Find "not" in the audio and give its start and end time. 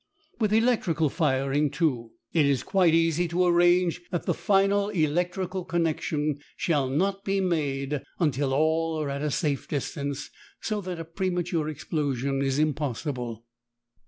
6.89-7.23